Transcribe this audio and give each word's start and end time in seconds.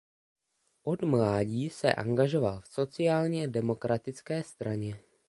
Od 0.83 1.01
mládí 1.01 1.69
se 1.69 1.93
angažoval 1.93 2.59
v 2.61 2.67
sociálně 2.67 3.47
demokratické 3.47 4.43
straně. 4.43 4.99